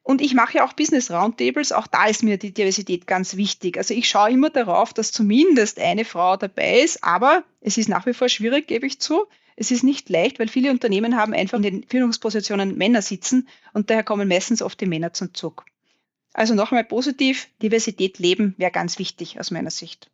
Und 0.04 0.22
ich 0.22 0.34
mache 0.34 0.58
ja 0.58 0.66
auch 0.66 0.74
Business 0.74 1.12
Roundtables, 1.12 1.72
auch 1.72 1.88
da 1.88 2.08
ist 2.08 2.24
mir 2.24 2.38
die 2.38 2.54
Diversität 2.54 3.06
ganz 3.06 3.38
wichtig. 3.38 3.78
Also 3.78 3.94
ich 3.94 4.10
schaue 4.10 4.32
immer 4.32 4.50
darauf, 4.50 4.94
dass 4.94 5.12
zumindest 5.12 5.80
eine 5.80 6.06
Frau 6.06 6.38
dabei 6.38 6.82
ist, 6.82 7.04
aber 7.04 7.44
es 7.62 7.78
ist 7.78 7.88
nach 7.88 8.06
wie 8.08 8.14
vor 8.14 8.28
schwierig, 8.28 8.68
gebe 8.68 8.88
ich 8.88 9.00
zu. 9.00 9.26
Es 9.56 9.70
ist 9.70 9.84
nicht 9.84 10.10
leicht, 10.10 10.40
weil 10.40 10.48
viele 10.48 10.72
Unternehmen 10.72 11.18
haben 11.18 11.34
einfach 11.34 11.58
in 11.58 11.64
den 11.64 11.84
Führungspositionen 11.88 12.78
Männer 12.78 13.04
sitzen 13.04 13.48
und 13.74 13.90
daher 13.92 14.04
kommen 14.04 14.28
meistens 14.28 14.64
oft 14.64 14.82
die 14.82 14.88
Männer 14.88 15.14
zum 15.14 15.36
Zug. 15.36 15.66
Also 16.34 16.56
nochmal 16.56 16.84
positiv, 16.84 17.48
Diversität 17.62 18.18
leben 18.18 18.56
wäre 18.58 18.72
ganz 18.72 18.98
wichtig 18.98 19.40
aus 19.40 19.52
meiner 19.52 19.70
Sicht. 19.70 20.10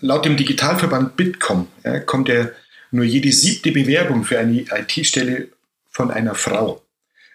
Laut 0.00 0.24
dem 0.24 0.36
Digitalverband 0.36 1.16
Bitkom 1.16 1.66
kommt 2.06 2.28
ja 2.28 2.48
nur 2.92 3.04
jede 3.04 3.32
siebte 3.32 3.72
Bewerbung 3.72 4.22
für 4.22 4.38
eine 4.38 4.60
IT-Stelle 4.60 5.48
von 5.90 6.10
einer 6.10 6.34
Frau. 6.34 6.81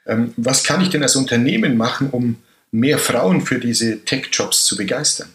Ähm, 0.07 0.33
was 0.37 0.63
kann 0.63 0.81
ich 0.81 0.89
denn 0.89 1.03
als 1.03 1.15
Unternehmen 1.15 1.77
machen, 1.77 2.09
um 2.09 2.37
mehr 2.71 2.97
Frauen 2.97 3.41
für 3.41 3.59
diese 3.59 4.03
Tech-Jobs 4.03 4.65
zu 4.65 4.77
begeistern? 4.77 5.29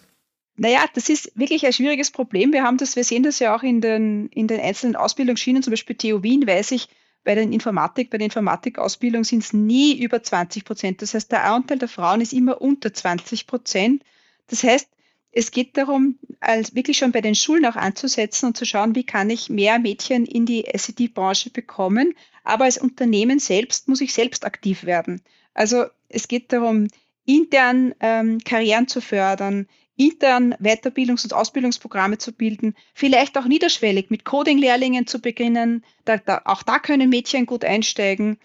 Naja, 0.57 0.85
das 0.95 1.09
ist 1.09 1.33
wirklich 1.35 1.64
ein 1.64 1.73
schwieriges 1.73 2.11
Problem. 2.11 2.52
Wir 2.52 2.62
haben 2.62 2.76
das, 2.76 2.97
wir 2.97 3.05
sehen 3.05 3.23
das 3.23 3.38
ja 3.38 3.57
auch 3.57 3.62
in 3.62 3.81
den, 3.81 4.29
in 4.29 4.47
den 4.49 4.61
einzelnen 4.61 4.97
Ausbildungsschienen, 4.97 5.62
zum 5.62 5.73
Beispiel 5.73 5.97
TU 5.97 6.23
Wien, 6.23 6.47
weiß 6.47 6.73
ich, 6.73 6.88
bei 7.25 7.35
den 7.35 7.52
Informatik, 7.52 8.11
bei 8.11 8.19
der 8.19 8.26
Informatikausbildung 8.26 9.25
sind 9.25 9.45
es 9.45 9.52
nie 9.52 10.00
über 10.02 10.23
20 10.23 10.64
Prozent. 10.64 11.02
Das 11.02 11.14
heißt, 11.14 11.31
der 11.31 11.45
Anteil 11.45 11.79
der 11.79 11.88
Frauen 11.88 12.21
ist 12.21 12.33
immer 12.33 12.61
unter 12.61 12.93
20 12.93 13.47
Prozent. 13.47 14.02
Das 14.49 14.64
heißt, 14.64 14.88
es 15.33 15.51
geht 15.51 15.79
darum, 15.79 16.19
als 16.41 16.75
wirklich 16.75 16.99
schon 16.99 17.11
bei 17.11 17.23
den 17.23 17.35
Schulen 17.35 17.65
auch 17.65 17.77
anzusetzen 17.77 18.47
und 18.47 18.57
zu 18.57 18.67
schauen, 18.67 18.95
wie 18.95 19.05
kann 19.05 19.31
ich 19.31 19.49
mehr 19.49 19.79
Mädchen 19.79 20.27
in 20.27 20.45
die 20.45 20.67
SED-Branche 20.67 21.51
bekommen. 21.51 22.15
Aber 22.45 22.65
als 22.65 22.77
Unternehmen 22.77 23.39
selbst 23.39 23.89
muss 23.89 24.03
ich 24.03 24.12
selbst 24.12 24.45
aktiv 24.45 24.85
werden. 24.85 25.23
Also 25.55 25.87
es 26.09 26.29
geht 26.29 26.53
darum, 26.53 26.89
intern 27.25 27.95
ähm, 28.01 28.41
Karrieren 28.45 28.89
zu 28.89 29.01
fördern, 29.01 29.69
intern 29.97 30.55
Weiterbildungs- 30.55 31.25
und 31.25 31.33
Ausbildungsprogramme 31.33 32.19
zu 32.19 32.33
bilden, 32.33 32.75
vielleicht 32.93 33.39
auch 33.39 33.47
niederschwellig 33.47 34.11
mit 34.11 34.25
Coding-Lehrlingen 34.25 35.07
zu 35.07 35.21
beginnen. 35.21 35.83
Da, 36.05 36.19
da, 36.19 36.43
auch 36.45 36.62
da 36.62 36.79
können 36.79 37.09
Mädchen 37.09 37.47
gut 37.47 37.65
einsteigen 37.65 38.39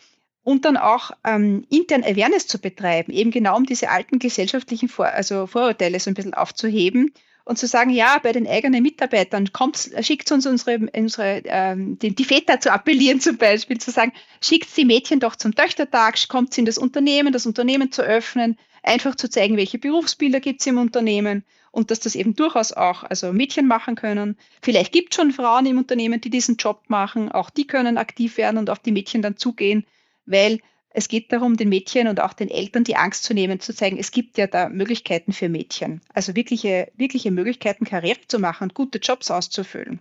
und 0.47 0.63
dann 0.63 0.77
auch 0.77 1.11
ähm, 1.25 1.65
intern 1.69 2.05
Awareness 2.05 2.47
zu 2.47 2.57
betreiben, 2.57 3.11
eben 3.11 3.31
genau 3.31 3.57
um 3.57 3.65
diese 3.65 3.89
alten 3.89 4.17
gesellschaftlichen 4.17 4.87
Vor 4.87 5.07
also 5.07 5.45
Vorurteile 5.45 5.99
so 5.99 6.09
ein 6.09 6.13
bisschen 6.13 6.33
aufzuheben 6.33 7.11
und 7.43 7.57
zu 7.57 7.67
sagen, 7.67 7.89
ja, 7.89 8.17
bei 8.23 8.31
den 8.31 8.47
eigenen 8.47 8.81
Mitarbeitern 8.81 9.51
kommt, 9.51 9.89
schickt 9.99 10.31
uns 10.31 10.47
unsere, 10.47 10.89
unsere 10.95 11.41
ähm, 11.43 11.99
die, 11.99 12.15
die 12.15 12.23
Väter 12.23 12.61
zu 12.61 12.71
appellieren 12.71 13.19
zum 13.19 13.35
Beispiel, 13.35 13.77
zu 13.77 13.91
sagen, 13.91 14.13
schickt 14.39 14.77
die 14.77 14.85
Mädchen 14.85 15.19
doch 15.19 15.35
zum 15.35 15.53
Töchtertag, 15.53 16.29
kommt 16.29 16.57
in 16.57 16.63
das 16.63 16.77
Unternehmen, 16.77 17.33
das 17.33 17.45
Unternehmen 17.45 17.91
zu 17.91 18.01
öffnen, 18.01 18.57
einfach 18.83 19.15
zu 19.15 19.29
zeigen, 19.29 19.57
welche 19.57 19.79
Berufsbilder 19.79 20.39
gibt 20.39 20.61
es 20.61 20.67
im 20.67 20.77
Unternehmen 20.77 21.43
und 21.71 21.91
dass 21.91 21.99
das 21.99 22.15
eben 22.15 22.37
durchaus 22.37 22.71
auch 22.71 23.03
also 23.03 23.33
Mädchen 23.33 23.67
machen 23.67 23.95
können. 23.95 24.37
Vielleicht 24.61 24.93
gibt 24.93 25.11
es 25.11 25.17
schon 25.17 25.33
Frauen 25.33 25.65
im 25.65 25.77
Unternehmen, 25.77 26.21
die 26.21 26.29
diesen 26.29 26.55
Job 26.55 26.83
machen, 26.87 27.33
auch 27.33 27.49
die 27.49 27.67
können 27.67 27.97
aktiv 27.97 28.37
werden 28.37 28.57
und 28.57 28.69
auf 28.69 28.79
die 28.79 28.93
Mädchen 28.93 29.21
dann 29.21 29.35
zugehen, 29.35 29.85
weil 30.27 30.59
es 30.89 31.07
geht 31.07 31.31
darum, 31.31 31.57
den 31.57 31.69
Mädchen 31.69 32.07
und 32.07 32.19
auch 32.21 32.33
den 32.33 32.49
Eltern 32.49 32.83
die 32.83 32.95
Angst 32.95 33.23
zu 33.23 33.33
nehmen, 33.33 33.59
zu 33.59 33.73
zeigen, 33.73 33.97
es 33.97 34.11
gibt 34.11 34.37
ja 34.37 34.47
da 34.47 34.69
Möglichkeiten 34.69 35.33
für 35.33 35.49
Mädchen. 35.49 36.01
Also 36.13 36.35
wirkliche, 36.35 36.91
wirkliche 36.95 37.31
Möglichkeiten, 37.31 37.85
Karriere 37.85 38.19
zu 38.27 38.39
machen, 38.39 38.69
gute 38.73 38.99
Jobs 38.99 39.29
auszufüllen. 39.29 39.99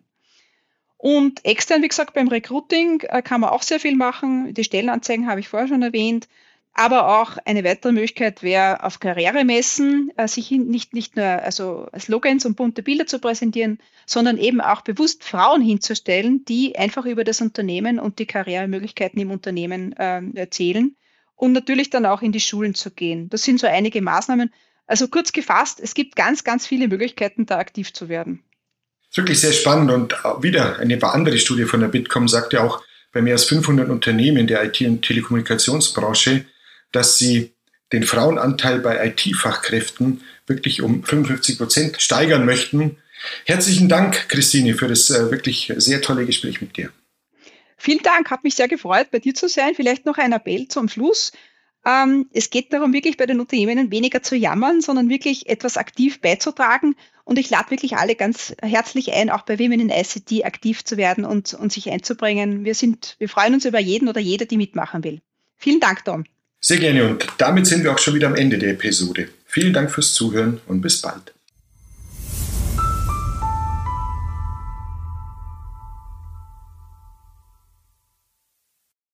Und 0.99 1.45
extern, 1.45 1.83
wie 1.83 1.89
gesagt, 1.89 2.15
beim 2.15 2.29
Recruiting 2.29 3.01
äh, 3.03 3.21
kann 3.21 3.41
man 3.41 3.51
auch 3.51 3.63
sehr 3.63 3.79
viel 3.79 3.95
machen. 3.95 4.55
Die 4.55 4.65
Stellenanzeigen 4.65 5.29
habe 5.29 5.41
ich 5.41 5.49
vorher 5.49 5.69
schon 5.69 5.83
erwähnt. 5.83 6.29
Aber 6.79 7.23
auch 7.23 7.39
eine 7.47 7.65
weitere 7.65 7.93
Möglichkeit 7.93 8.43
wäre, 8.43 8.85
auf 8.85 9.01
Karrieremessen 9.01 10.13
äh, 10.19 10.29
sich 10.29 10.51
nicht, 10.51 10.93
nicht 10.93 11.17
nur 11.17 11.25
also 11.25 11.89
Slogans 11.99 12.45
und 12.45 12.55
bunte 12.55 12.83
Bilder 12.83 13.07
zu 13.07 13.19
präsentieren, 13.19 13.79
sondern 14.05 14.37
eben 14.37 14.61
auch 14.61 14.83
bewusst 14.83 15.25
Frauen 15.25 15.63
hinzustellen, 15.63 16.45
die 16.45 16.77
einfach 16.77 17.07
über 17.07 17.25
das 17.25 17.41
Unternehmen 17.41 17.99
und 17.99 18.19
die 18.19 18.27
Karrieremöglichkeiten 18.27 19.19
im 19.19 19.31
Unternehmen 19.31 19.95
äh, 19.95 20.21
erzählen 20.35 20.95
und 21.35 21.53
natürlich 21.53 21.89
dann 21.89 22.05
auch 22.05 22.21
in 22.21 22.33
die 22.33 22.41
Schulen 22.41 22.75
zu 22.75 22.91
gehen. 22.91 23.31
Das 23.31 23.43
sind 23.43 23.59
so 23.59 23.67
einige 23.67 24.03
Maßnahmen. 24.03 24.53
Also 24.87 25.09
kurz 25.09 25.33
gefasst, 25.33 25.81
es 25.83 25.95
gibt 25.95 26.15
ganz, 26.15 26.45
ganz 26.45 26.67
viele 26.67 26.89
Möglichkeiten, 26.89 27.47
da 27.47 27.57
aktiv 27.57 27.95
zu 27.95 28.11
werden. 28.11 28.45
Das 29.01 29.13
ist 29.13 29.17
wirklich 29.17 29.41
sehr 29.41 29.53
spannend 29.53 29.91
und 29.91 30.13
wieder 30.43 30.79
eine 30.79 31.03
andere 31.03 31.39
Studie 31.39 31.65
von 31.65 31.81
der 31.81 31.89
Bitkom 31.89 32.29
sagt 32.29 32.53
ja 32.53 32.63
auch, 32.63 32.83
bei 33.13 33.23
mehr 33.23 33.33
als 33.33 33.45
500 33.45 33.89
Unternehmen 33.89 34.47
der 34.47 34.63
IT- 34.63 34.83
und 34.83 35.01
Telekommunikationsbranche 35.01 36.45
dass 36.93 37.19
sie 37.19 37.53
den 37.93 38.03
Frauenanteil 38.03 38.81
bei 38.81 39.07
IT-Fachkräften 39.07 40.23
wirklich 40.47 40.83
um 40.83 41.05
55 41.05 41.59
Prozent 41.59 42.03
steigern 42.03 42.45
möchten. 42.45 42.97
Herzlichen 43.45 43.89
Dank, 43.89 44.29
Christine, 44.29 44.75
für 44.75 44.89
das 44.89 45.11
äh, 45.11 45.31
wirklich 45.31 45.73
sehr 45.77 46.03
tolle 46.03 46.27
Gespräch 46.27 46.61
mit 46.61 46.77
dir. 46.77 46.91
Vielen 47.77 48.03
Dank, 48.03 48.31
hat 48.31 48.45
mich 48.45 48.55
sehr 48.55 48.69
gefreut, 48.69 49.11
bei 49.11 49.19
dir 49.19 49.35
zu 49.35 49.49
sein. 49.49 49.75
Vielleicht 49.75 50.07
noch 50.07 50.19
ein 50.19 50.33
Appell 50.33 50.69
zum 50.69 50.89
Schluss. 50.89 51.33
Ähm, 51.85 52.29
es 52.33 52.51
geht 52.51 52.73
darum, 52.73 52.93
wirklich 52.93 53.17
bei 53.17 53.27
den 53.27 53.39
Unternehmen 53.39 53.91
weniger 53.91 54.23
zu 54.23 54.35
jammern, 54.35 54.81
sondern 54.81 55.09
wirklich 55.09 55.49
etwas 55.49 55.77
aktiv 55.77 56.21
beizutragen. 56.21 56.97
Und 57.25 57.39
ich 57.39 57.51
lade 57.51 57.71
wirklich 57.71 57.97
alle 57.97 58.17
ganz 58.17 58.55
herzlich 58.63 59.13
ein, 59.13 59.31
auch 59.31 59.43
bei 59.43 59.59
Women 59.59 59.81
in 59.81 59.91
ICT 59.91 60.45
aktiv 60.45 60.85
zu 60.85 60.97
werden 60.97 61.25
und, 61.25 61.55
und 61.55 61.73
sich 61.73 61.91
einzubringen. 61.91 62.65
Wir 62.65 62.75
sind, 62.75 63.17
wir 63.19 63.29
freuen 63.29 63.55
uns 63.55 63.65
über 63.65 63.79
jeden 63.79 64.09
oder 64.09 64.21
jede, 64.21 64.47
die 64.47 64.57
mitmachen 64.57 65.05
will. 65.05 65.21
Vielen 65.57 65.81
Dank, 65.81 66.05
Tom. 66.05 66.25
Sehr 66.69 66.79
gerne 66.79 67.07
und 67.07 67.25
damit 67.39 67.69
sind 67.69 67.85
wir 67.85 67.93
auch 67.93 67.99
schon 68.01 68.17
wieder 68.17 68.27
am 68.27 68.35
Ende 68.35 68.59
der 68.59 68.71
Episode. 68.71 69.29
Vielen 69.47 69.73
Dank 69.73 69.89
fürs 69.89 70.15
Zuhören 70.15 70.61
und 70.67 70.81
bis 70.81 71.01
bald. 71.01 71.33